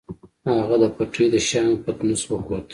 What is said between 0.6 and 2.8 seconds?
هغه د پټۍ د شيانو پتنوس وکوت.